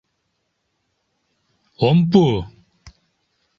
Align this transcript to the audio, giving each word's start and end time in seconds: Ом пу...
Ом 1.87 1.97
пу... 2.11 2.21